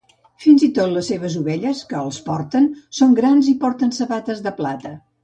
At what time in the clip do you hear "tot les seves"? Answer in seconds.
0.77-1.35